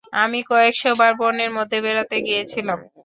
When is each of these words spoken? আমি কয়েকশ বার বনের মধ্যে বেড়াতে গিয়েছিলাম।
আমি 0.15 0.39
কয়েকশ 0.49 0.81
বার 0.99 1.13
বনের 1.19 1.51
মধ্যে 1.57 1.77
বেড়াতে 1.85 2.15
গিয়েছিলাম। 2.27 2.79